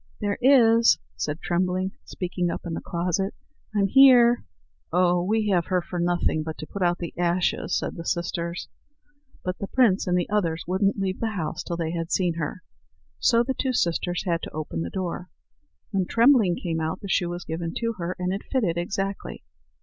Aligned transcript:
"There 0.19 0.39
is," 0.41 0.97
said 1.15 1.41
Trembling, 1.41 1.91
speaking 2.05 2.49
up 2.49 2.65
in 2.65 2.73
the 2.73 2.81
closet; 2.81 3.35
"I'm 3.75 3.85
here." 3.85 4.43
"Oh! 4.91 5.21
we 5.23 5.49
have 5.49 5.67
her 5.67 5.79
for 5.79 5.99
nothing 5.99 6.41
but 6.41 6.57
to 6.57 6.65
put 6.65 6.81
out 6.81 6.97
the 6.97 7.13
ashes," 7.19 7.77
said 7.77 7.95
the 7.95 8.03
sisters. 8.03 8.67
But 9.43 9.59
the 9.59 9.67
prince 9.67 10.07
and 10.07 10.17
the 10.17 10.27
others 10.27 10.63
wouldn't 10.65 10.97
leave 10.97 11.19
the 11.19 11.35
house 11.37 11.61
till 11.61 11.77
they 11.77 11.91
had 11.91 12.11
seen 12.11 12.33
her; 12.39 12.63
so 13.19 13.43
the 13.43 13.53
two 13.53 13.73
sisters 13.73 14.23
had 14.25 14.41
to 14.41 14.53
open 14.53 14.81
the 14.81 14.89
door. 14.89 15.29
When 15.91 16.07
Trembling 16.07 16.55
came 16.55 16.81
out, 16.81 17.01
the 17.01 17.07
shoe 17.07 17.29
was 17.29 17.45
given 17.45 17.71
to 17.75 17.93
her, 17.99 18.15
and 18.17 18.33
it 18.33 18.41
fitted 18.51 18.79
exactly. 18.79 19.43